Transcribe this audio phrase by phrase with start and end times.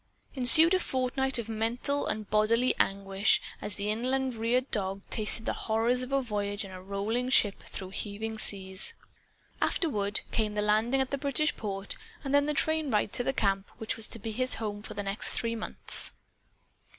[0.33, 5.53] Ensued a fortnight of mental and bodily anguish, as the inland reared dog tasted the
[5.53, 8.95] horrors of a voyage in a rolling ship, through heaving seas.
[9.61, 13.69] Afterward, came the landing at a British port and the train ride to the camp
[13.77, 16.13] which was to be his home for the next three months.